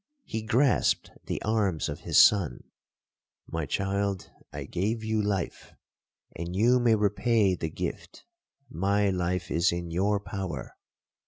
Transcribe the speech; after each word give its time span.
He 0.25 0.41
grasped 0.41 1.11
the 1.27 1.39
arms 1.43 1.87
of 1.87 1.99
his 1.99 2.17
son, 2.17 2.63
'My 3.45 3.67
child, 3.67 4.31
I 4.51 4.63
gave 4.63 5.03
you 5.03 5.21
life, 5.21 5.75
and 6.35 6.55
you 6.55 6.79
may 6.79 6.95
repay 6.95 7.53
the 7.53 7.69
gift—my 7.69 9.11
life 9.11 9.51
is 9.51 9.71
in 9.71 9.91
your 9.91 10.19
power. 10.19 10.75